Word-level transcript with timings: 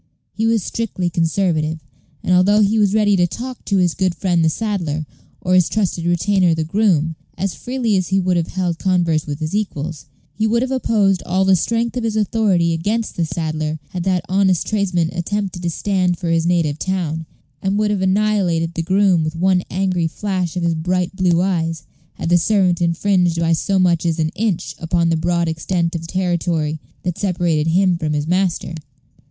He 0.33 0.47
was 0.47 0.63
strictly 0.63 1.11
conservative; 1.11 1.79
and 2.23 2.33
although 2.33 2.61
he 2.61 2.79
was 2.79 2.95
ready 2.95 3.15
to 3.17 3.27
talk 3.27 3.63
to 3.65 3.77
his 3.77 3.93
good 3.93 4.15
friend 4.15 4.43
the 4.43 4.49
saddler, 4.49 5.05
or 5.41 5.53
his 5.53 5.69
Page 5.69 5.75
144 5.77 5.77
trusted 5.77 6.05
retainer 6.07 6.55
the 6.55 6.63
groom, 6.63 7.15
as 7.37 7.53
freely 7.53 7.95
as 7.95 8.07
he 8.07 8.19
would 8.19 8.35
have 8.35 8.47
held 8.47 8.79
converse 8.79 9.27
with 9.27 9.39
his 9.39 9.53
equals, 9.53 10.07
he 10.33 10.47
would 10.47 10.63
have 10.63 10.71
opposed 10.71 11.21
all 11.23 11.45
the 11.45 11.55
strength 11.55 11.95
of 11.97 12.03
his 12.03 12.15
authority 12.15 12.73
against 12.73 13.15
the 13.15 13.25
saddler 13.27 13.77
had 13.89 14.01
that 14.03 14.25
honest 14.27 14.65
tradesman 14.65 15.11
attempted 15.13 15.61
to 15.61 15.69
stand 15.69 16.17
for 16.17 16.29
his 16.31 16.47
native 16.47 16.79
town, 16.79 17.27
and 17.61 17.77
would 17.77 17.91
have 17.91 18.01
annihilated 18.01 18.73
the 18.73 18.81
groom 18.81 19.23
with 19.23 19.35
one 19.35 19.61
angry 19.69 20.07
flash 20.07 20.57
of 20.57 20.63
his 20.63 20.73
bright 20.73 21.15
blue 21.15 21.41
eyes 21.43 21.83
had 22.15 22.29
the 22.29 22.39
servant 22.39 22.81
infringed 22.81 23.39
by 23.39 23.53
so 23.53 23.77
much 23.77 24.03
as 24.07 24.17
an 24.17 24.31
inch 24.33 24.73
upon 24.79 25.09
the 25.09 25.15
broad 25.15 25.47
extent 25.47 25.93
of 25.93 26.07
territory 26.07 26.79
that 27.03 27.19
separated 27.19 27.67
him 27.69 27.99
from 27.99 28.13
his 28.13 28.25
master. 28.27 28.73